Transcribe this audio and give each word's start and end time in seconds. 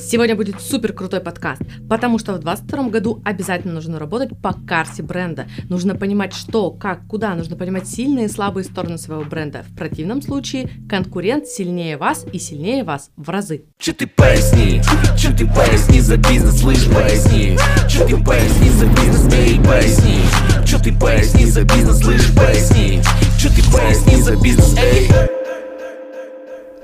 Сегодня 0.00 0.36
будет 0.36 0.60
супер 0.60 0.92
крутой 0.92 1.20
подкаст, 1.20 1.62
потому 1.88 2.18
что 2.18 2.32
в 2.32 2.38
2022 2.38 2.88
году 2.88 3.20
обязательно 3.24 3.74
нужно 3.74 3.98
работать 3.98 4.30
по 4.40 4.52
карте 4.52 5.02
бренда. 5.02 5.48
Нужно 5.68 5.96
понимать, 5.96 6.34
что, 6.34 6.70
как, 6.70 7.06
куда, 7.08 7.34
нужно 7.34 7.56
понимать 7.56 7.88
сильные 7.88 8.26
и 8.26 8.28
слабые 8.28 8.64
стороны 8.64 8.96
своего 8.96 9.24
бренда. 9.24 9.64
В 9.68 9.76
противном 9.76 10.22
случае 10.22 10.70
конкурент 10.88 11.46
сильнее 11.46 11.96
вас 11.96 12.24
и 12.32 12.38
сильнее 12.38 12.84
вас 12.84 13.10
в 13.16 13.28
разы. 13.28 13.64
Че 13.78 13.92
ты 13.92 14.06
поясни, 14.06 14.80
че 15.18 15.32
ты 15.32 15.46
поясни 15.46 16.00
за 16.00 16.16
бизнес, 16.16 16.60
слышь, 16.60 16.86
поясни. 16.86 17.58
Че 17.88 18.06
ты 18.06 18.24
поясни 18.24 18.68
за 18.70 18.86
бизнес, 18.86 19.34
эй, 19.34 19.56
поясни. 19.60 20.20
Че 20.64 20.78
ты 20.78 20.92
поясни 20.96 21.44
за 21.46 21.64
бизнес, 21.64 21.98
слышь, 21.98 22.34
поясни. 22.34 23.00
Че 23.38 23.48
ты 23.48 23.62
поясни 23.70 24.16
за 24.22 24.36
бизнес, 24.40 24.76
эй 24.78 25.27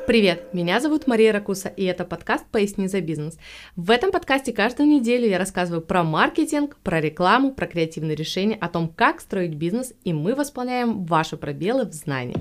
Привет, 0.07 0.52
меня 0.52 0.80
зовут 0.80 1.07
Мария 1.07 1.32
Ракуса, 1.32 1.68
и 1.71 1.82
это 1.84 2.04
подкаст 2.04 2.45
«Поясни 2.53 2.89
за 2.89 3.00
бизнес». 3.00 3.39
В 3.75 3.91
этом 3.91 4.12
подкасте 4.12 4.53
каждую 4.53 4.86
неделю 4.86 5.26
я 5.26 5.39
рассказываю 5.39 5.81
про 5.81 6.04
маркетинг, 6.04 6.76
про 6.82 7.00
рекламу, 7.00 7.54
про 7.54 7.67
креативные 7.67 8.14
решения, 8.14 8.54
о 8.54 8.68
том, 8.68 8.89
как 8.89 9.22
строить 9.22 9.54
бизнес, 9.54 9.95
и 10.04 10.12
мы 10.12 10.35
восполняем 10.35 11.07
ваши 11.07 11.39
пробелы 11.39 11.86
в 11.86 11.95
знании. 11.95 12.36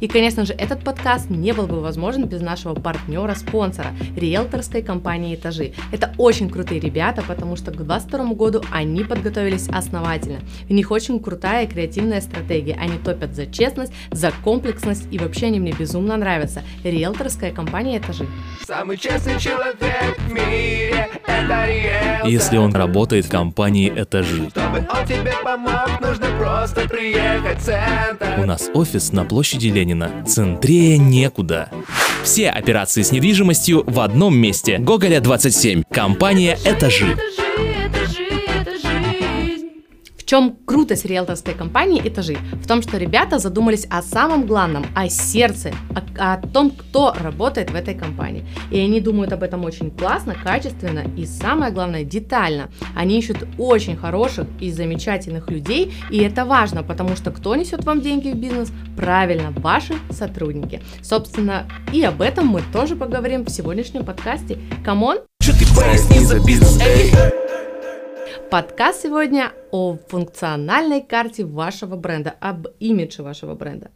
И, 0.00 0.08
конечно 0.08 0.44
же, 0.44 0.52
этот 0.52 0.84
подкаст 0.84 1.30
не 1.30 1.52
был 1.52 1.66
бы 1.66 1.80
возможен 1.80 2.24
без 2.24 2.40
нашего 2.40 2.74
партнера-спонсора, 2.74 3.92
риэлторской 4.16 4.82
компании 4.82 5.34
«Этажи». 5.34 5.72
Это 5.92 6.14
очень 6.18 6.50
крутые 6.50 6.80
ребята, 6.80 7.22
потому 7.26 7.56
что 7.56 7.70
к 7.70 7.76
2022 7.76 8.34
году 8.34 8.62
они 8.70 9.04
подготовились 9.04 9.68
основательно. 9.68 10.40
У 10.68 10.74
них 10.74 10.90
очень 10.90 11.20
крутая 11.20 11.66
и 11.66 11.68
креативная 11.68 12.20
стратегия. 12.20 12.76
Они 12.80 12.98
топят 12.98 13.34
за 13.34 13.46
честность, 13.46 13.92
за 14.10 14.32
комплексность, 14.44 15.08
и 15.10 15.18
вообще 15.18 15.46
они 15.46 15.60
мне 15.60 15.72
безумно 15.72 16.16
нравятся 16.16 16.62
риэлторская 16.84 17.52
компания 17.52 17.98
«Этажи». 17.98 18.26
Самый 18.66 18.96
честный 18.96 19.38
человек 19.38 20.18
в 20.18 20.32
мире, 20.32 21.08
это 21.26 21.66
риэлтор 21.66 22.28
Если 22.28 22.56
он 22.56 22.74
работает 22.74 23.26
в 23.26 23.30
компании 23.30 23.92
«Этажи». 23.94 24.48
Чтобы 24.50 24.78
он 24.78 25.06
тебе 25.06 25.32
помог, 25.42 26.00
нужно 26.00 26.26
просто 26.38 26.88
приехать 26.88 27.58
в 27.58 27.64
центр 27.64 28.26
У 28.38 28.44
нас 28.44 28.70
офис 28.74 29.12
на 29.12 29.24
площади 29.24 29.57
Ленина. 29.66 30.24
Центрее 30.26 30.98
некуда. 30.98 31.70
Все 32.22 32.48
операции 32.48 33.02
с 33.02 33.12
недвижимостью 33.12 33.84
в 33.86 34.00
одном 34.00 34.36
месте. 34.36 34.78
Гоголя 34.78 35.20
27. 35.20 35.82
Компания 35.90 36.58
«Этажи». 36.64 37.16
Чем 40.28 40.58
крутость 40.66 41.06
риэлторской 41.06 41.54
компании 41.54 42.06
«Этажи»? 42.06 42.36
В 42.62 42.66
том, 42.66 42.82
что 42.82 42.98
ребята 42.98 43.38
задумались 43.38 43.86
о 43.88 44.02
самом 44.02 44.46
главном, 44.46 44.84
о 44.94 45.08
сердце, 45.08 45.72
о, 46.18 46.34
о 46.34 46.36
том, 46.36 46.70
кто 46.70 47.14
работает 47.18 47.70
в 47.70 47.74
этой 47.74 47.94
компании. 47.94 48.44
И 48.70 48.78
они 48.78 49.00
думают 49.00 49.32
об 49.32 49.42
этом 49.42 49.64
очень 49.64 49.90
классно, 49.90 50.34
качественно 50.34 51.02
и, 51.16 51.24
самое 51.24 51.72
главное, 51.72 52.04
детально. 52.04 52.68
Они 52.94 53.18
ищут 53.18 53.38
очень 53.56 53.96
хороших 53.96 54.46
и 54.60 54.70
замечательных 54.70 55.50
людей, 55.50 55.94
и 56.10 56.18
это 56.18 56.44
важно, 56.44 56.82
потому 56.82 57.16
что 57.16 57.30
кто 57.30 57.56
несет 57.56 57.86
вам 57.86 58.02
деньги 58.02 58.28
в 58.28 58.36
бизнес? 58.36 58.70
Правильно, 58.98 59.50
ваши 59.56 59.94
сотрудники. 60.10 60.82
Собственно, 61.00 61.66
и 61.90 62.02
об 62.02 62.20
этом 62.20 62.48
мы 62.48 62.62
тоже 62.70 62.96
поговорим 62.96 63.46
в 63.46 63.48
сегодняшнем 63.48 64.04
подкасте. 64.04 64.58
Come 64.84 65.05
on! 65.05 65.20
Че 65.40 65.52
ты 65.52 66.20
за 66.20 66.38
бизнес, 66.44 66.78
эй 66.82 67.47
Подкаст 68.50 69.02
сегодня 69.02 69.52
о 69.72 69.98
функциональной 70.08 71.02
карте 71.02 71.44
вашего 71.44 71.96
бренда, 71.96 72.34
об 72.40 72.66
имидже 72.80 73.22
вашего 73.22 73.54
бренда. 73.54 73.90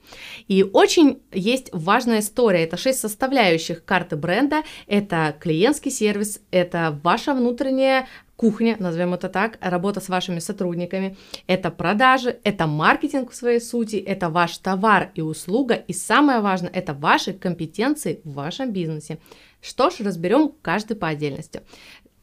И 0.47 0.63
очень 0.63 1.23
есть 1.33 1.71
важная 1.73 2.19
история. 2.21 2.65
Это 2.65 2.77
шесть 2.77 3.01
составляющих 3.01 3.83
карты 3.83 4.17
бренда. 4.17 4.63
Это 4.87 5.35
клиентский 5.41 5.91
сервис, 5.91 6.43
это 6.51 7.01
ваша 7.03 7.33
внутренняя 7.33 8.07
кухня, 8.37 8.77
назовем 8.79 9.15
это 9.15 9.29
так, 9.29 9.57
работа 9.61 10.01
с 10.01 10.09
вашими 10.09 10.41
сотрудниками, 10.41 11.17
это 11.47 11.71
продажи, 11.71 12.41
это 12.43 12.67
маркетинг 12.67 13.31
в 13.31 13.37
своей 13.37 13.61
сути, 13.61 13.97
это 13.97 14.31
ваш 14.31 14.59
товар 14.59 15.13
и 15.15 15.21
услуга, 15.21 15.75
и 15.75 15.93
самое 15.93 16.41
важное, 16.41 16.71
это 16.71 16.93
ваши 16.93 17.35
компетенции 17.35 18.21
в 18.25 18.33
вашем 18.33 18.73
бизнесе. 18.73 19.19
Что 19.61 19.91
ж, 19.91 20.01
разберем 20.01 20.53
каждый 20.61 20.97
по 20.97 21.07
отдельности. 21.07 21.63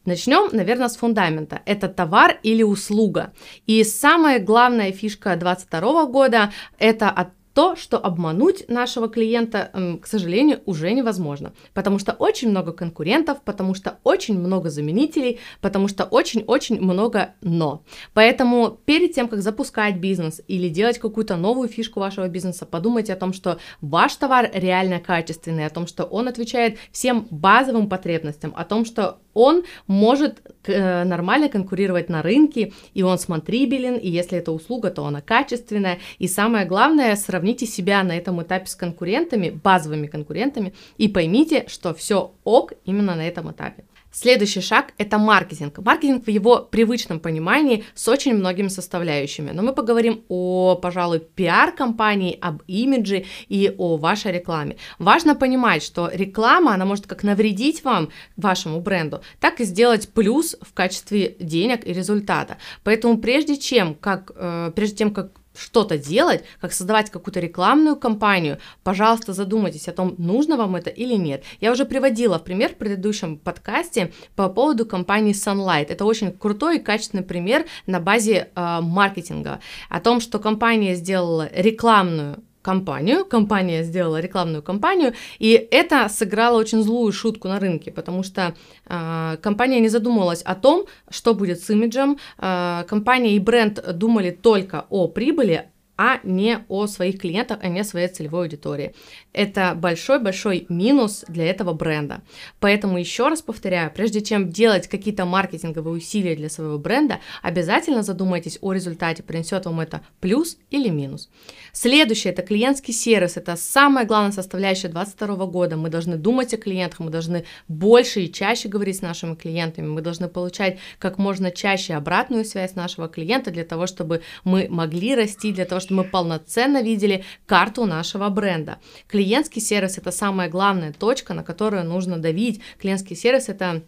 Начнем, 0.04 0.48
наверное, 0.52 0.88
с 0.88 0.96
фундамента. 0.96 1.60
Это 1.66 1.88
товар 1.88 2.38
или 2.42 2.62
услуга. 2.62 3.32
И 3.66 3.84
самая 3.84 4.38
главная 4.38 4.92
фишка 4.92 5.36
2022 5.36 6.06
года– 6.06 6.52
это 6.78 7.10
от 7.10 7.28
то, 7.52 7.74
что 7.74 7.98
обмануть 7.98 8.68
нашего 8.68 9.08
клиента, 9.08 9.98
к 10.00 10.06
сожалению, 10.06 10.60
уже 10.66 10.92
невозможно, 10.92 11.52
потому 11.74 11.98
что 11.98 12.12
очень 12.12 12.48
много 12.48 12.72
конкурентов, 12.72 13.42
потому 13.44 13.74
что 13.74 13.98
очень 14.04 14.38
много 14.38 14.70
заменителей, 14.70 15.40
потому 15.60 15.88
что 15.88 16.04
очень-очень 16.04 16.80
много 16.80 17.34
но. 17.40 17.82
Поэтому 18.14 18.78
перед 18.84 19.14
тем, 19.14 19.26
как 19.26 19.42
запускать 19.42 19.96
бизнес 19.96 20.40
или 20.46 20.68
делать 20.68 21.00
какую-то 21.00 21.36
новую 21.36 21.68
фишку 21.68 21.98
вашего 21.98 22.28
бизнеса, 22.28 22.66
подумайте 22.66 23.12
о 23.12 23.16
том, 23.16 23.32
что 23.32 23.58
ваш 23.80 24.14
товар 24.14 24.48
реально 24.54 25.00
качественный, 25.00 25.66
о 25.66 25.70
том, 25.70 25.88
что 25.88 26.04
он 26.04 26.28
отвечает 26.28 26.78
всем 26.92 27.26
базовым 27.30 27.88
потребностям, 27.88 28.54
о 28.56 28.64
том, 28.64 28.84
что 28.84 29.18
он 29.34 29.64
может 29.86 30.42
э, 30.64 31.04
нормально 31.04 31.48
конкурировать 31.48 32.08
на 32.08 32.22
рынке, 32.22 32.72
и 32.94 33.02
он 33.02 33.18
смотрибелен, 33.18 33.96
и 33.96 34.08
если 34.08 34.38
это 34.38 34.52
услуга, 34.52 34.90
то 34.90 35.04
она 35.04 35.20
качественная. 35.20 35.98
И 36.18 36.28
самое 36.28 36.66
главное, 36.66 37.14
сравните 37.16 37.66
себя 37.66 38.02
на 38.02 38.16
этом 38.16 38.42
этапе 38.42 38.66
с 38.66 38.74
конкурентами, 38.74 39.50
базовыми 39.50 40.06
конкурентами, 40.06 40.74
и 40.98 41.08
поймите, 41.08 41.64
что 41.68 41.94
все 41.94 42.32
ок 42.44 42.72
именно 42.84 43.14
на 43.14 43.26
этом 43.26 43.50
этапе. 43.50 43.84
Следующий 44.12 44.60
шаг– 44.60 44.92
это 44.98 45.18
маркетинг. 45.18 45.78
Маркетинг 45.78 46.26
в 46.26 46.30
его 46.30 46.58
привычном 46.58 47.20
понимании 47.20 47.84
с 47.94 48.08
очень 48.08 48.34
многими 48.34 48.68
составляющими. 48.68 49.52
Но 49.52 49.62
мы 49.62 49.72
поговорим 49.72 50.24
о, 50.28 50.74
пожалуй, 50.74 51.20
пиар-компании, 51.20 52.36
об 52.40 52.62
имидже 52.66 53.24
и 53.48 53.72
о 53.78 53.96
вашей 53.96 54.32
рекламе. 54.32 54.76
Важно 54.98 55.36
понимать, 55.36 55.84
что 55.84 56.10
реклама, 56.12 56.74
она 56.74 56.84
может 56.84 57.06
как 57.06 57.22
навредить 57.22 57.84
вам, 57.84 58.10
вашему 58.36 58.80
бренду, 58.80 59.20
так 59.38 59.60
и 59.60 59.64
сделать 59.64 60.08
плюс 60.08 60.56
в 60.60 60.72
качестве 60.74 61.36
денег 61.38 61.86
и 61.86 61.92
результата. 61.92 62.58
Поэтому 62.82 63.18
прежде 63.18 63.56
чем, 63.56 63.94
как, 63.94 64.32
э, 64.34 64.72
прежде 64.74 64.96
чем 64.96 65.14
как 65.14 65.39
что-то 65.60 65.98
делать, 65.98 66.44
как 66.60 66.72
создавать 66.72 67.10
какую-то 67.10 67.40
рекламную 67.40 67.96
кампанию, 67.96 68.58
пожалуйста, 68.82 69.32
задумайтесь 69.32 69.88
о 69.88 69.92
том, 69.92 70.14
нужно 70.18 70.56
вам 70.56 70.76
это 70.76 70.90
или 70.90 71.14
нет. 71.14 71.44
Я 71.60 71.72
уже 71.72 71.84
приводила 71.84 72.38
в 72.38 72.44
пример 72.44 72.70
в 72.70 72.76
предыдущем 72.76 73.36
подкасте 73.36 74.12
по 74.36 74.48
поводу 74.48 74.86
компании 74.86 75.34
Sunlight. 75.34 75.86
Это 75.88 76.04
очень 76.04 76.32
крутой 76.32 76.78
и 76.78 76.80
качественный 76.80 77.24
пример 77.24 77.66
на 77.86 78.00
базе 78.00 78.48
э, 78.54 78.80
маркетинга. 78.80 79.60
О 79.88 80.00
том, 80.00 80.20
что 80.20 80.38
компания 80.38 80.94
сделала 80.94 81.48
рекламную 81.52 82.42
компанию, 82.62 83.24
компания 83.24 83.84
сделала 83.84 84.20
рекламную 84.20 84.62
кампанию, 84.62 85.14
и 85.38 85.68
это 85.70 86.08
сыграло 86.08 86.58
очень 86.58 86.82
злую 86.82 87.12
шутку 87.12 87.48
на 87.48 87.58
рынке, 87.58 87.90
потому 87.90 88.22
что 88.22 88.54
э, 88.86 89.36
компания 89.42 89.80
не 89.80 89.88
задумывалась 89.88 90.42
о 90.42 90.54
том, 90.54 90.86
что 91.10 91.34
будет 91.34 91.60
с 91.60 91.70
имиджем, 91.70 92.18
э, 92.38 92.84
компания 92.88 93.36
и 93.36 93.38
бренд 93.38 93.82
думали 93.96 94.30
только 94.30 94.86
о 94.90 95.08
прибыли, 95.08 95.70
а 96.02 96.18
не 96.22 96.64
о 96.68 96.86
своих 96.86 97.20
клиентах, 97.20 97.58
а 97.60 97.68
не 97.68 97.80
о 97.80 97.84
своей 97.84 98.08
целевой 98.08 98.44
аудитории. 98.44 98.94
Это 99.34 99.74
большой-большой 99.76 100.64
минус 100.70 101.26
для 101.28 101.44
этого 101.44 101.74
бренда. 101.74 102.22
Поэтому 102.58 102.96
еще 102.96 103.28
раз 103.28 103.42
повторяю, 103.42 103.92
прежде 103.94 104.22
чем 104.22 104.48
делать 104.48 104.88
какие-то 104.88 105.26
маркетинговые 105.26 105.94
усилия 105.94 106.34
для 106.34 106.48
своего 106.48 106.78
бренда, 106.78 107.20
обязательно 107.42 108.02
задумайтесь 108.02 108.56
о 108.62 108.72
результате, 108.72 109.22
принесет 109.22 109.66
вам 109.66 109.80
это 109.80 110.00
плюс 110.20 110.56
или 110.70 110.88
минус. 110.88 111.28
Следующее– 111.72 112.32
это 112.32 112.40
клиентский 112.40 112.94
сервис. 112.94 113.36
Это 113.36 113.54
самая 113.56 114.06
главная 114.06 114.32
составляющая 114.32 114.88
2022 114.88 115.46
года. 115.48 115.76
Мы 115.76 115.90
должны 115.90 116.16
думать 116.16 116.54
о 116.54 116.56
клиентах, 116.56 117.00
мы 117.00 117.10
должны 117.10 117.44
больше 117.68 118.22
и 118.22 118.32
чаще 118.32 118.70
говорить 118.70 118.96
с 118.96 119.02
нашими 119.02 119.34
клиентами, 119.34 119.86
мы 119.86 120.00
должны 120.00 120.28
получать 120.28 120.78
как 120.98 121.18
можно 121.18 121.50
чаще 121.50 121.92
обратную 121.92 122.46
связь 122.46 122.74
нашего 122.74 123.06
клиента 123.06 123.50
для 123.50 123.66
того, 123.66 123.86
чтобы 123.86 124.22
мы 124.44 124.66
могли 124.70 125.14
расти, 125.14 125.52
для 125.52 125.66
того, 125.66 125.78
чтобы 125.80 125.89
мы 125.90 126.04
полноценно 126.04 126.82
видели 126.82 127.24
карту 127.46 127.86
нашего 127.86 128.28
бренда. 128.28 128.78
Клиентский 129.08 129.60
сервис– 129.60 129.98
это 129.98 130.10
самая 130.12 130.48
главная 130.48 130.92
точка, 130.92 131.34
на 131.34 131.42
которую 131.42 131.84
нужно 131.84 132.18
давить. 132.18 132.60
Клиентский 132.78 133.16
сервис– 133.16 133.48
это 133.48 133.82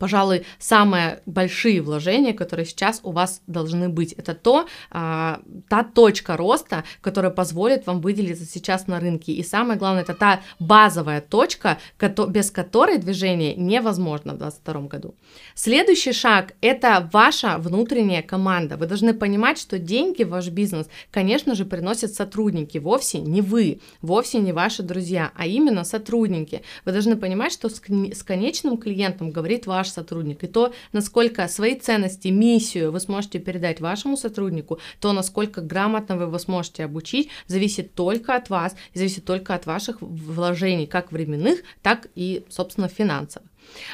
пожалуй, 0.00 0.46
самые 0.58 1.20
большие 1.26 1.82
вложения, 1.82 2.32
которые 2.32 2.66
сейчас 2.66 3.00
у 3.04 3.12
вас 3.12 3.42
должны 3.46 3.90
быть. 3.90 4.14
Это 4.14 4.34
то, 4.34 4.66
а, 4.90 5.40
та 5.68 5.84
точка 5.84 6.36
роста, 6.36 6.84
которая 7.02 7.30
позволит 7.30 7.86
вам 7.86 8.00
выделиться 8.00 8.46
сейчас 8.46 8.86
на 8.86 8.98
рынке. 8.98 9.32
И 9.32 9.42
самое 9.42 9.78
главное, 9.78 10.02
это 10.02 10.14
та 10.14 10.40
базовая 10.58 11.20
точка, 11.20 11.78
без 12.28 12.50
которой 12.50 12.96
движение 12.96 13.54
невозможно 13.54 14.32
в 14.32 14.38
2022 14.38 14.88
году. 14.88 15.14
Следующий 15.54 16.12
шаг– 16.12 16.54
это 16.62 17.08
ваша 17.12 17.58
внутренняя 17.58 18.22
команда. 18.22 18.78
Вы 18.78 18.86
должны 18.86 19.12
понимать, 19.12 19.58
что 19.58 19.78
деньги 19.78 20.24
в 20.24 20.30
ваш 20.30 20.48
бизнес, 20.48 20.88
конечно 21.10 21.54
же, 21.54 21.66
приносят 21.66 22.14
сотрудники, 22.14 22.78
вовсе 22.78 23.18
не 23.18 23.42
вы, 23.42 23.80
вовсе 24.00 24.38
не 24.38 24.52
ваши 24.52 24.82
друзья, 24.82 25.30
а 25.36 25.46
именно 25.46 25.84
сотрудники. 25.84 26.62
Вы 26.86 26.92
должны 26.92 27.16
понимать, 27.16 27.52
что 27.52 27.68
с 27.68 28.22
конечным 28.22 28.78
клиентом 28.78 29.30
говорит 29.30 29.66
ваш 29.66 29.89
сотрудник, 29.90 30.44
и 30.44 30.46
то, 30.46 30.72
насколько 30.92 31.46
свои 31.48 31.74
ценности, 31.74 32.28
миссию 32.28 32.92
вы 32.92 33.00
сможете 33.00 33.38
передать 33.38 33.80
вашему 33.80 34.16
сотруднику, 34.16 34.78
то, 35.00 35.12
насколько 35.12 35.60
грамотно 35.60 36.16
вы 36.16 36.24
его 36.24 36.38
сможете 36.38 36.84
обучить, 36.84 37.28
зависит 37.46 37.94
только 37.94 38.34
от 38.34 38.50
вас, 38.50 38.74
зависит 38.94 39.24
только 39.24 39.54
от 39.54 39.66
ваших 39.66 40.00
вложений, 40.00 40.86
как 40.86 41.12
временных, 41.12 41.60
так 41.82 42.08
и, 42.14 42.44
собственно, 42.48 42.88
финансовых. 42.88 43.49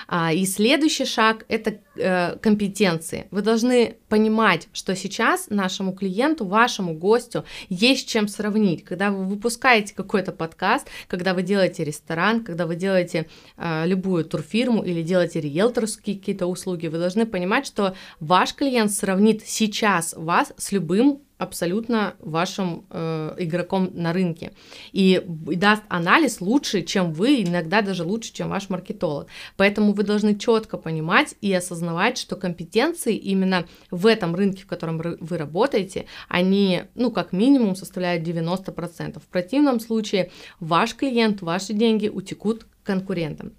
А, 0.09 0.33
и 0.33 0.47
следующий 0.47 1.05
шаг– 1.05 1.45
это 1.49 1.79
э, 1.97 2.37
компетенции. 2.39 3.27
Вы 3.31 3.43
должны 3.43 3.97
понимать, 4.09 4.69
что 4.73 4.95
сейчас 4.95 5.49
нашему 5.51 5.93
клиенту, 5.93 6.45
вашему 6.45 6.95
гостю 6.95 7.45
есть 7.69 8.09
чем 8.09 8.29
сравнить. 8.29 8.85
Когда 8.85 9.11
вы 9.11 9.25
выпускаете 9.25 9.95
какой-то 9.95 10.33
подкаст, 10.33 10.89
когда 11.09 11.35
вы 11.35 11.43
делаете 11.43 11.85
ресторан, 11.85 12.45
когда 12.45 12.67
вы 12.67 12.77
делаете 12.77 13.27
э, 13.57 13.87
любую 13.87 14.25
турфирму 14.25 14.83
или 14.83 15.03
делаете 15.03 15.41
риэлторские 15.41 16.19
какие-то 16.19 16.47
услуги, 16.47 16.87
вы 16.87 16.99
должны 16.99 17.27
понимать, 17.27 17.67
что 17.67 17.95
ваш 18.21 18.55
клиент 18.55 18.93
сравнит 18.93 19.43
сейчас 19.47 20.15
вас 20.17 20.53
с 20.57 20.73
любым 20.73 21.21
абсолютно 21.39 22.15
вашим 22.21 22.87
э, 22.91 23.35
игроком 23.39 23.91
на 23.93 24.13
рынке 24.13 24.53
и, 24.93 25.23
даст 25.27 25.83
анализ 25.89 26.41
лучше, 26.41 26.83
чем 26.83 27.13
вы, 27.13 27.43
иногда 27.43 27.83
даже 27.83 28.05
лучше, 28.05 28.33
чем 28.33 28.49
ваш 28.49 28.71
маркетолог. 28.71 29.29
Поэтому 29.57 29.93
вы 29.93 30.03
должны 30.03 30.39
четко 30.39 30.79
понимать 30.79 31.35
и 31.41 31.53
осознавать, 31.53 32.19
что 32.19 32.37
компетенции 32.37 33.15
именно 33.17 33.67
в 33.91 34.07
этом 34.07 34.35
рынке, 34.35 34.63
в 34.63 34.67
котором 34.67 34.99
вы 34.99 35.37
работаете, 35.37 36.07
они, 36.29 36.83
ну, 36.95 37.11
как 37.11 37.33
минимум 37.33 37.77
составляют 37.77 38.27
90%. 38.27 39.21
В 39.21 39.27
противном 39.27 39.81
случае 39.81 40.31
ваш 40.61 40.95
клиент, 40.95 41.43
ваши 41.43 41.75
деньги 41.75 42.09
утекут 42.09 42.67
конкурентам. 42.83 43.53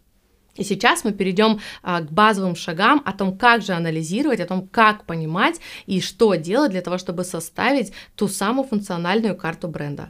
И 0.58 0.64
сейчас 0.64 1.04
мы 1.04 1.14
перейдем 1.14 1.60
а, 1.84 2.02
к 2.02 2.12
базовым 2.12 2.56
шагам 2.56 3.02
о 3.06 3.14
том, 3.14 3.38
как 3.38 3.62
же 3.62 3.74
анализировать, 3.74 4.40
о 4.40 4.46
том, 4.46 4.68
как 4.68 5.06
понимать 5.06 5.60
и 5.86 6.02
что 6.02 6.36
делать 6.36 6.72
для 6.72 6.82
того, 6.82 6.98
чтобы 6.98 7.24
составить 7.24 7.94
ту 8.16 8.28
самую 8.28 8.68
функциональную 8.68 9.36
карту 9.36 9.68
бренда. 9.68 10.10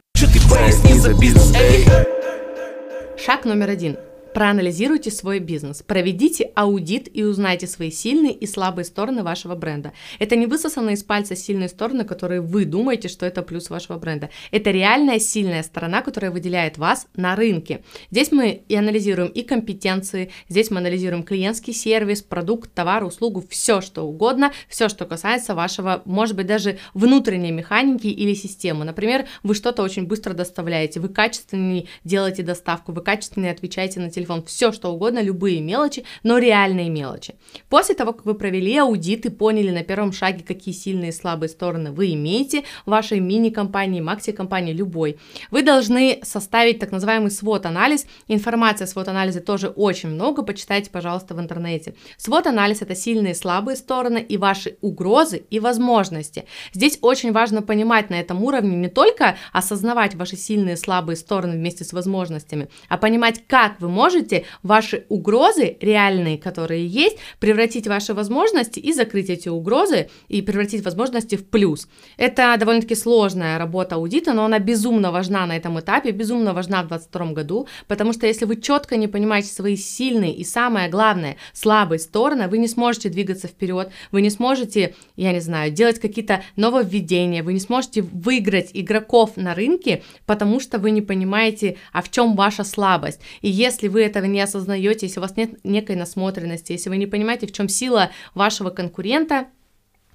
Шаг 3.16 3.44
номер 3.44 3.70
один 3.70 3.96
Проанализируйте 4.34 5.10
свой 5.10 5.38
бизнес, 5.38 5.82
проведите 5.82 6.50
аудит 6.54 7.08
и 7.12 7.24
узнайте 7.24 7.66
свои 7.66 7.90
сильные 7.90 8.32
и 8.32 8.46
слабые 8.46 8.84
стороны 8.84 9.22
вашего 9.22 9.54
бренда. 9.54 9.92
Это 10.18 10.36
не 10.36 10.46
высосанные 10.46 10.94
из 10.94 11.02
пальца 11.02 11.34
сильные 11.34 11.68
стороны, 11.68 12.04
которые 12.04 12.40
вы 12.40 12.64
думаете, 12.64 13.08
что 13.08 13.26
это 13.26 13.42
плюс 13.42 13.70
вашего 13.70 13.98
бренда. 13.98 14.28
Это 14.50 14.70
реальная 14.70 15.18
сильная 15.18 15.62
сторона, 15.62 16.02
которая 16.02 16.30
выделяет 16.30 16.78
вас 16.78 17.06
на 17.16 17.34
рынке. 17.36 17.82
Здесь 18.10 18.30
мы 18.30 18.62
и 18.68 18.76
анализируем 18.76 19.28
и 19.28 19.42
компетенции, 19.42 20.30
здесь 20.48 20.70
мы 20.70 20.78
анализируем 20.78 21.22
клиентский 21.22 21.72
сервис, 21.72 22.22
продукт, 22.22 22.72
товар, 22.74 23.04
услугу, 23.04 23.42
все 23.48 23.80
что 23.80 24.02
угодно, 24.02 24.52
все, 24.68 24.88
что 24.88 25.06
касается 25.06 25.54
вашего, 25.54 26.02
может 26.04 26.36
быть, 26.36 26.46
даже 26.46 26.78
внутренней 26.94 27.50
механики 27.50 28.06
или 28.06 28.34
системы. 28.34 28.84
Например, 28.84 29.26
вы 29.42 29.54
что-то 29.54 29.82
очень 29.82 30.06
быстро 30.06 30.34
доставляете, 30.34 31.00
вы 31.00 31.08
качественнее 31.08 31.86
делаете 32.04 32.42
доставку, 32.42 32.92
вы 32.92 33.02
качественнее 33.02 33.52
отвечаете 33.52 34.00
на 34.00 34.10
телефон, 34.10 34.17
телефон, 34.18 34.44
все 34.44 34.72
что 34.72 34.90
угодно, 34.90 35.22
любые 35.22 35.60
мелочи, 35.60 36.04
но 36.22 36.38
реальные 36.38 36.90
мелочи. 36.90 37.34
После 37.68 37.94
того, 37.94 38.12
как 38.12 38.26
вы 38.26 38.34
провели 38.34 38.76
аудит 38.76 39.26
и 39.26 39.30
поняли 39.30 39.70
на 39.70 39.82
первом 39.82 40.12
шаге, 40.12 40.44
какие 40.44 40.74
сильные 40.74 41.10
и 41.10 41.12
слабые 41.12 41.48
стороны 41.48 41.92
вы 41.92 42.12
имеете 42.14 42.64
в 42.84 42.90
вашей 42.90 43.20
мини-компании, 43.20 44.00
макси-компании, 44.00 44.72
любой, 44.72 45.18
вы 45.50 45.62
должны 45.62 46.20
составить 46.22 46.78
так 46.78 46.90
называемый 46.90 47.30
свод-анализ. 47.30 48.06
Информации 48.26 48.84
о 48.84 48.86
свод-анализе 48.86 49.40
тоже 49.40 49.68
очень 49.68 50.10
много, 50.10 50.42
почитайте, 50.42 50.90
пожалуйста, 50.90 51.34
в 51.34 51.40
интернете. 51.40 51.94
Свод-анализ– 52.16 52.80
это 52.82 52.94
сильные 52.94 53.32
и 53.32 53.36
слабые 53.36 53.76
стороны 53.76 54.18
и 54.18 54.36
ваши 54.36 54.76
угрозы 54.80 55.44
и 55.50 55.60
возможности. 55.60 56.44
Здесь 56.72 56.98
очень 57.02 57.32
важно 57.32 57.62
понимать 57.62 58.10
на 58.10 58.14
этом 58.14 58.42
уровне 58.42 58.76
не 58.76 58.88
только 58.88 59.36
осознавать 59.52 60.14
ваши 60.14 60.36
сильные 60.36 60.74
и 60.74 60.78
слабые 60.78 61.16
стороны 61.16 61.54
вместе 61.54 61.84
с 61.84 61.92
возможностями, 61.92 62.68
а 62.88 62.98
понимать, 62.98 63.42
как 63.46 63.80
вы 63.80 63.88
можете 63.88 64.07
можете 64.08 64.44
ваши 64.62 65.04
угрозы 65.10 65.76
реальные, 65.80 66.38
которые 66.38 66.86
есть, 66.86 67.18
превратить 67.40 67.86
ваши 67.86 68.14
возможности 68.14 68.80
и 68.80 68.94
закрыть 68.94 69.28
эти 69.28 69.50
угрозы 69.50 70.08
и 70.28 70.40
превратить 70.40 70.82
возможности 70.82 71.36
в 71.36 71.44
плюс. 71.44 71.88
Это 72.16 72.56
довольно-таки 72.58 72.94
сложная 72.94 73.58
работа 73.58 73.96
аудита, 73.96 74.32
но 74.32 74.46
она 74.46 74.58
безумно 74.60 75.12
важна 75.12 75.46
на 75.46 75.54
этом 75.54 75.78
этапе, 75.78 76.10
безумно 76.10 76.54
важна 76.54 76.82
в 76.82 76.88
2022 76.88 77.32
году, 77.32 77.68
потому 77.86 78.14
что 78.14 78.26
если 78.26 78.46
вы 78.46 78.56
четко 78.56 78.96
не 78.96 79.08
понимаете 79.08 79.48
свои 79.48 79.76
сильные 79.76 80.34
и 80.34 80.42
самое 80.42 80.88
главное 80.88 81.36
слабые 81.52 81.98
стороны, 81.98 82.48
вы 82.48 82.56
не 82.56 82.68
сможете 82.68 83.10
двигаться 83.10 83.46
вперед, 83.46 83.90
вы 84.10 84.22
не 84.22 84.30
сможете, 84.30 84.94
я 85.16 85.32
не 85.32 85.40
знаю, 85.40 85.70
делать 85.70 86.00
какие-то 86.00 86.42
нововведения, 86.56 87.42
вы 87.42 87.52
не 87.52 87.60
сможете 87.60 88.00
выиграть 88.00 88.70
игроков 88.72 89.36
на 89.36 89.54
рынке, 89.54 90.02
потому 90.24 90.60
что 90.60 90.78
вы 90.78 90.92
не 90.92 91.02
понимаете, 91.02 91.76
а 91.92 92.00
в 92.00 92.10
чем 92.10 92.36
ваша 92.36 92.64
слабость. 92.64 93.20
И 93.42 93.50
если 93.50 93.88
вы 93.88 93.97
этого 94.00 94.24
не 94.24 94.40
осознаете, 94.40 95.06
если 95.06 95.20
у 95.20 95.22
вас 95.22 95.36
нет 95.36 95.64
некой 95.64 95.96
насмотренности, 95.96 96.72
если 96.72 96.88
вы 96.88 96.96
не 96.96 97.06
понимаете, 97.06 97.46
в 97.46 97.52
чем 97.52 97.68
сила 97.68 98.10
вашего 98.34 98.70
конкурента, 98.70 99.48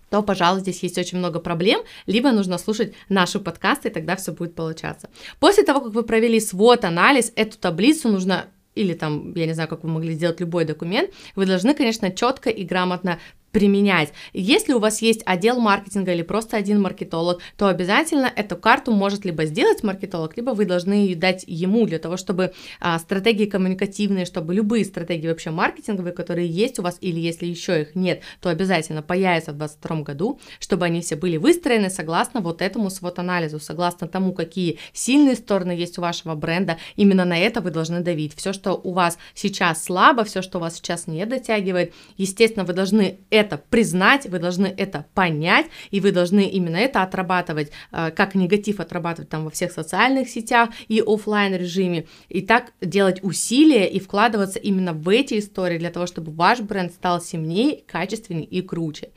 то, 0.10 0.22
пожалуй, 0.22 0.62
здесь 0.62 0.84
есть 0.84 0.98
очень 0.98 1.18
много 1.18 1.40
проблем, 1.40 1.82
либо 2.06 2.32
нужно 2.32 2.60
слушать 2.60 2.94
наши 3.10 3.40
подкасты, 3.40 3.90
и 3.90 3.92
тогда 3.92 4.16
все 4.16 4.32
будет 4.32 4.54
получаться. 4.54 5.10
После 5.40 5.64
того, 5.64 5.82
как 5.82 5.94
вы 5.94 6.04
провели 6.04 6.40
свод-анализ, 6.40 7.34
эту 7.36 7.58
таблицу 7.58 8.10
нужно 8.10 8.46
или 8.76 8.94
там, 8.94 9.34
я 9.36 9.46
не 9.46 9.54
знаю, 9.54 9.70
как 9.70 9.84
вы 9.84 9.90
могли 9.90 10.14
сделать 10.14 10.40
любой 10.40 10.66
документ, 10.66 11.12
вы 11.36 11.46
должны, 11.46 11.74
конечно, 11.74 12.12
четко 12.12 12.50
и 12.50 12.64
грамотно 12.64 13.20
применять. 13.54 14.12
Если 14.34 14.74
у 14.74 14.80
вас 14.80 15.02
есть 15.02 15.22
отдел 15.26 15.60
маркетинга 15.60 16.12
или 16.12 16.24
просто 16.24 16.58
один 16.58 16.82
маркетолог, 16.82 17.40
то 17.56 17.68
обязательно 17.68 18.30
эту 18.36 18.58
карту 18.58 18.92
может 18.92 19.26
либо 19.26 19.46
сделать 19.46 19.84
маркетолог, 19.84 20.36
либо 20.36 20.52
вы 20.52 20.66
должны 20.66 20.94
ее 20.94 21.16
дать 21.16 21.46
ему 21.48 21.86
для 21.86 22.00
того, 22.00 22.18
чтобы 22.18 22.54
а, 22.82 22.98
стратегии 22.98 23.46
коммуникативные, 23.46 24.26
чтобы 24.26 24.56
любые 24.56 24.84
стратегии 24.84 25.28
вообще 25.28 25.52
маркетинговые, 25.52 26.14
которые 26.14 26.48
есть 26.48 26.80
у 26.80 26.82
вас 26.82 26.98
или 27.00 27.20
если 27.20 27.46
еще 27.46 27.82
их 27.82 27.96
нет, 27.96 28.24
то 28.42 28.50
обязательно 28.50 29.04
появятся 29.04 29.52
в 29.52 29.58
2022 29.58 30.02
году, 30.02 30.40
чтобы 30.60 30.86
они 30.86 31.02
все 31.02 31.16
были 31.16 31.38
выстроены 31.38 31.92
согласно 31.92 32.42
вот 32.42 32.60
этому 32.60 32.90
свод-анализу, 32.90 33.60
согласно 33.60 34.08
тому, 34.08 34.34
какие 34.34 34.80
сильные 34.94 35.36
стороны 35.36 35.72
есть 35.72 36.00
у 36.00 36.02
вашего 36.02 36.34
бренда, 36.34 36.80
именно 36.96 37.24
на 37.24 37.38
это 37.38 37.62
вы 37.62 37.70
должны 37.70 38.00
давить. 38.00 38.36
Все, 38.36 38.52
что 38.52 38.74
у 38.74 38.94
вас 38.94 39.20
сейчас 39.36 39.84
слабо, 39.84 40.24
все, 40.24 40.42
что 40.42 40.58
у 40.58 40.62
вас 40.62 40.78
сейчас 40.78 41.06
не 41.06 41.24
дотягивает, 41.28 41.94
естественно, 42.18 42.66
вы 42.66 42.74
должны 42.74 43.20
это 43.30 43.43
это 43.44 43.58
признать, 43.58 44.26
вы 44.26 44.40
должны 44.40 44.68
это 44.68 45.06
понять, 45.14 45.68
и 45.92 46.00
вы 46.00 46.12
должны 46.12 46.48
именно 46.48 46.78
это 46.78 47.04
отрабатывать, 47.04 47.72
э, 47.92 48.12
как 48.12 48.36
негатив 48.36 48.80
отрабатывать 48.80 49.30
там 49.30 49.44
во 49.44 49.50
всех 49.50 49.72
социальных 49.72 50.30
сетях 50.30 50.70
и 50.88 51.02
офлайн 51.06 51.56
режиме, 51.56 52.06
и 52.30 52.42
так 52.42 52.74
делать 52.82 53.24
усилия 53.24 53.88
и 53.88 54.00
вкладываться 54.00 54.60
именно 54.60 54.94
в 54.94 55.10
эти 55.10 55.40
истории 55.40 55.78
для 55.78 55.90
того, 55.90 56.08
чтобы 56.08 56.32
ваш 56.32 56.60
бренд 56.62 56.92
стал 56.94 57.22
сильнее, 57.22 57.84
качественнее 57.86 58.46
и 58.46 58.62
круче. 58.62 59.10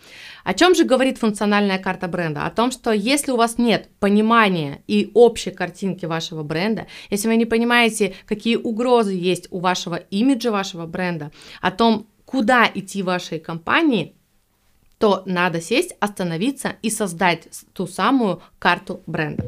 О 0.45 0.55
чем 0.55 0.75
же 0.75 0.85
говорит 0.85 1.19
функциональная 1.19 1.79
карта 1.79 2.09
бренда? 2.09 2.47
О 2.47 2.51
том, 2.51 2.71
что 2.71 2.93
если 2.93 3.33
у 3.33 3.37
вас 3.37 3.59
нет 3.59 3.89
понимания 4.01 4.83
и 4.87 5.11
общей 5.15 5.51
картинки 5.51 6.07
вашего 6.07 6.43
бренда, 6.43 6.87
если 7.11 7.29
вы 7.29 7.37
не 7.37 7.47
понимаете, 7.47 8.15
какие 8.27 8.57
угрозы 8.57 9.13
есть 9.13 9.49
у 9.51 9.61
вашего 9.61 9.97
имиджа 9.97 10.51
вашего 10.51 10.87
бренда, 10.87 11.31
о 11.61 11.71
том, 11.71 12.07
куда 12.27 12.71
идти 12.73 13.03
вашей 13.03 13.39
компании, 13.39 14.15
то 14.99 15.23
надо 15.25 15.61
сесть, 15.61 15.95
остановиться 16.01 16.75
и 16.83 16.91
создать 16.91 17.49
ту 17.73 17.87
самую 17.87 18.43
карту 18.59 19.03
бренда. 19.07 19.45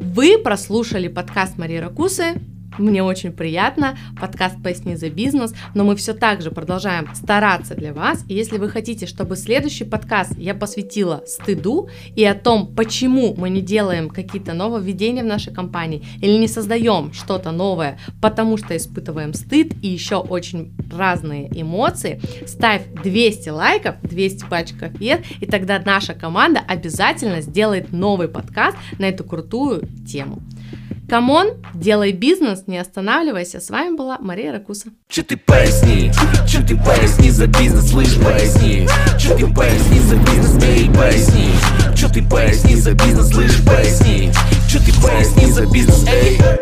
Вы 0.00 0.38
прослушали 0.38 1.08
подкаст 1.08 1.58
Марии 1.58 1.76
Ракусы. 1.76 2.40
Мне 2.78 3.02
очень 3.02 3.32
приятно. 3.32 3.98
Подкаст 4.20 4.62
«Поясни 4.62 4.94
за 4.94 5.10
бизнес». 5.10 5.52
Но 5.74 5.82
мы 5.82 5.96
все 5.96 6.14
так 6.14 6.42
же 6.42 6.52
продолжаем 6.52 7.08
стараться 7.12 7.74
для 7.74 7.92
вас. 7.92 8.24
И 8.28 8.34
если 8.34 8.58
вы 8.58 8.68
хотите, 8.68 9.06
чтобы 9.06 9.36
следующий 9.36 9.84
подкаст 9.84 10.38
я 10.38 10.54
посвятила 10.54 11.24
стыду 11.26 11.88
и 12.14 12.24
о 12.24 12.34
том, 12.34 12.72
почему 12.74 13.34
мы 13.36 13.50
не 13.50 13.62
делаем 13.62 14.08
какие-то 14.08 14.54
нововведения 14.54 15.24
в 15.24 15.26
нашей 15.26 15.52
компании 15.52 16.04
или 16.22 16.38
не 16.38 16.46
создаем 16.46 17.12
что-то 17.12 17.50
новое, 17.50 17.98
потому 18.22 18.56
что 18.56 18.76
испытываем 18.76 19.34
стыд 19.34 19.74
и 19.82 19.88
еще 19.88 20.16
очень 20.16 20.72
разные 20.96 21.48
эмоции, 21.60 22.20
ставь 22.46 22.82
200 23.02 23.48
лайков, 23.48 23.96
200 24.02 24.44
пальчиков 24.48 24.92
вверх, 24.92 25.22
и 25.40 25.46
тогда 25.46 25.82
наша 25.84 26.14
команда 26.14 26.60
обязательно 26.60 27.40
сделает 27.40 27.92
новый 27.92 28.28
подкаст 28.28 28.76
на 28.98 29.06
эту 29.06 29.24
крутую 29.24 29.88
тему. 30.06 30.40
Come 31.08 31.30
on, 31.30 31.46
делай 31.74 32.12
бизнес, 32.12 32.66
не 32.66 32.78
останавливайся. 32.78 33.60
С 33.60 33.70
вами 33.70 33.96
была 33.96 34.18
Мария 34.20 34.52
Ракуса. 34.52 34.90
Че 35.08 35.22
ты 35.22 35.38
поясни, 35.38 36.12
че 36.46 36.58
ты 36.58 36.76
поясни 36.76 37.30
за 37.30 37.46
бизнес, 37.46 37.90
слышь, 37.90 38.20
поясни? 38.20 38.86
Че 39.18 39.34
ты 39.34 39.46
поясни 39.54 40.00
за 40.00 40.16
бизнес, 40.16 40.62
эй, 40.62 40.92
поясни? 40.92 41.50
Че 41.96 42.08
ты 42.08 42.28
поясни 42.28 42.76
за 42.76 42.92
бизнес, 42.92 43.28
слышь, 43.30 43.64
поясни? 43.64 44.30
Че 44.70 44.78
ты 44.80 45.00
поясни 45.00 45.46
за 45.46 45.66
бизнес, 45.66 46.04
эй 46.06 46.57